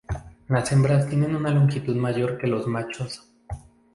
[0.47, 3.31] La hembras tienen una longitud mayor que los machos.